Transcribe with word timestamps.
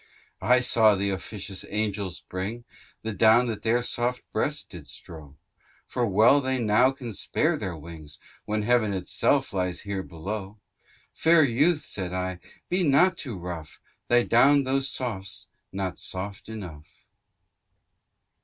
Thyrsis. 0.41 0.49
I 0.51 0.59
saw 0.61 0.95
th'officious 0.95 1.63
angels 1.69 2.21
bring, 2.21 2.63
The 3.03 3.11
down 3.13 3.45
that 3.45 3.61
their 3.61 3.83
soft 3.83 4.23
breasts 4.33 4.63
did 4.63 4.87
strow, 4.87 5.35
For 5.85 6.07
well 6.07 6.41
they 6.41 6.57
now 6.57 6.89
can 6.89 7.13
spare 7.13 7.55
their 7.55 7.77
wings, 7.77 8.17
When 8.45 8.63
Heaven 8.63 8.93
itself 8.95 9.53
lies 9.53 9.81
here 9.81 10.01
below. 10.01 10.57
Fair 11.13 11.43
youth 11.43 11.81
(said 11.81 12.13
I) 12.13 12.39
be 12.67 12.81
not 12.81 13.15
too 13.15 13.37
rough, 13.37 13.79
Thy 14.07 14.23
down 14.23 14.63
though 14.63 14.79
soft's 14.79 15.45
not 15.71 15.99
soft 15.99 16.49
enough. 16.49 16.89